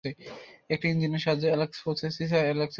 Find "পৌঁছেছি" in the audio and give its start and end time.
1.85-2.21